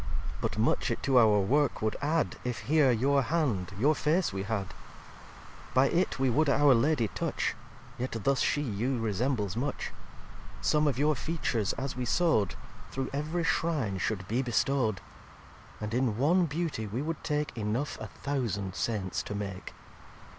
xvii 0.01 0.37
"But 0.41 0.57
much 0.57 0.89
it 0.89 1.03
to 1.03 1.19
our 1.19 1.39
work 1.41 1.79
would 1.83 1.95
add 2.01 2.35
If 2.43 2.61
here 2.61 2.89
your 2.91 3.21
hand, 3.21 3.73
your 3.77 3.93
Face 3.93 4.33
we 4.33 4.41
had: 4.41 4.73
By 5.75 5.89
it 5.89 6.17
we 6.17 6.27
would 6.27 6.49
our 6.49 6.73
Lady 6.73 7.09
touch; 7.09 7.53
Yet 7.99 8.13
thus 8.23 8.39
She 8.41 8.63
you 8.63 8.97
resembles 8.97 9.55
much. 9.55 9.91
Some 10.59 10.87
of 10.87 10.97
your 10.97 11.13
Features, 11.13 11.73
as 11.73 11.95
we 11.95 12.05
sow'd, 12.05 12.55
Through 12.89 13.11
ev'ry 13.13 13.43
Shrine 13.43 13.99
should 13.99 14.27
be 14.27 14.41
bestow'd. 14.41 15.01
And 15.79 15.93
in 15.93 16.17
one 16.17 16.47
Beauty 16.47 16.87
we 16.87 17.03
would 17.03 17.23
take 17.23 17.55
Enough 17.55 17.99
a 18.01 18.07
thousand 18.07 18.73
Saints 18.73 19.21
to 19.21 19.35
make. 19.35 19.75